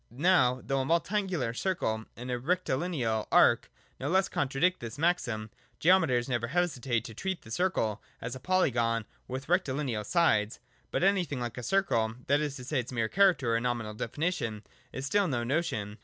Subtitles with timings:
[0.09, 3.69] Now though a multangular circle and a rectilineal arc
[3.99, 9.05] no less contradict this maxim, geometers never hesitate to treat the circle as a polygon
[9.27, 10.59] with rectilineal sides.
[10.89, 14.63] But anything like a circle (that is to say its mere character or nominal definition)
[14.91, 15.99] is still no notion.